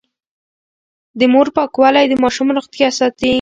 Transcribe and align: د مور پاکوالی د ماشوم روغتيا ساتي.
د 1.19 1.21
مور 1.33 1.47
پاکوالی 1.57 2.05
د 2.09 2.13
ماشوم 2.23 2.47
روغتيا 2.57 2.89
ساتي. 2.99 3.29